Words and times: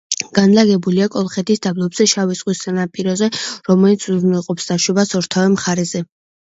განლაგებულია 0.37 1.09
კოლხეთის 1.15 1.61
დაბლობზე, 1.67 2.09
შავი 2.15 2.39
ზღვის 2.41 2.63
სანაპიროზე, 2.69 3.31
რომელიც 3.71 4.11
უზრუნველყოფს 4.17 4.75
დაშვებას 4.75 5.19
ორთავე 5.25 5.57
მხარეზე. 5.57 6.09